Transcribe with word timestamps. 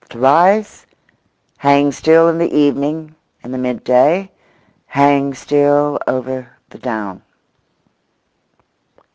To 0.09 0.17
rise; 0.17 0.87
hang 1.57 1.91
still 1.91 2.27
in 2.27 2.39
the 2.39 2.51
evening, 2.51 3.13
in 3.43 3.51
the 3.51 3.59
midday; 3.59 4.31
hang 4.87 5.35
still 5.35 5.99
over 6.07 6.57
the 6.69 6.79
down. 6.79 7.21